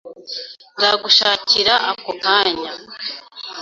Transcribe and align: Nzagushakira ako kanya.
Nzagushakira 0.75 1.73
ako 1.91 2.11
kanya. 2.23 2.71